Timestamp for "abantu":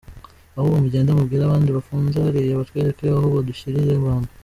4.01-4.29